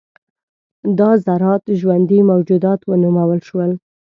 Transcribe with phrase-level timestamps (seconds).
[0.99, 3.71] دا ذرات ژوندي موجودات ونومول شول.